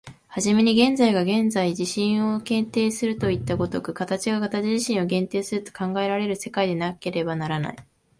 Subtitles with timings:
[0.29, 7.75] 始めに現在が現在自身を限定するといった如く、形が形自身を限定すると考えられる世界でなければならない。